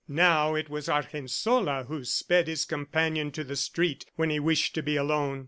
[0.07, 4.81] Now it was Argensola who sped his companion to the street when he wished to
[4.81, 5.39] be alone.